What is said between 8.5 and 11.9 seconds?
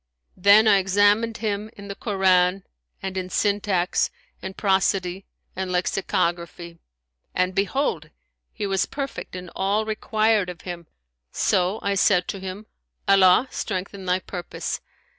he was perfect in all required of him, so